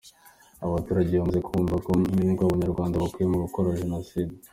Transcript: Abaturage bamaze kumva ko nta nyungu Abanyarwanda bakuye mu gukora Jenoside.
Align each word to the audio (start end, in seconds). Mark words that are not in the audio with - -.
Abaturage 0.65 1.13
bamaze 1.15 1.39
kumva 1.47 1.75
ko 1.85 1.89
nta 2.01 2.13
nyungu 2.23 2.41
Abanyarwanda 2.43 3.01
bakuye 3.03 3.25
mu 3.31 3.37
gukora 3.43 3.79
Jenoside. 3.81 4.33